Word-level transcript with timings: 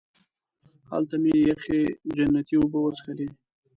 هلته 0.91 1.15
مې 1.21 1.33
یخې 1.49 1.79
جنتي 2.15 2.55
اوبه 2.59 2.79
وڅښلې. 2.81 3.27